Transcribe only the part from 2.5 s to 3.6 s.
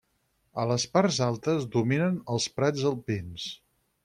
prats alpins.